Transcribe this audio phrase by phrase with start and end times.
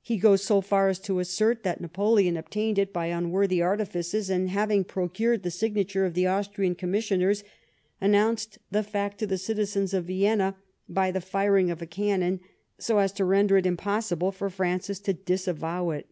[0.00, 4.48] He goes so far as to assert that Napoleon obtained it by unworthy artifices, and,
[4.48, 7.44] having procured the signature of the Austrian Commissioners,
[8.00, 10.56] announced the fact to the citizens of Vienna
[10.88, 12.40] by the firing of a cannon
[12.78, 16.06] so as to render it impossible for Francis to disavow it.